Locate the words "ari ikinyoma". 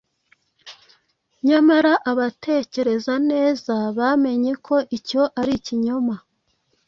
5.39-6.15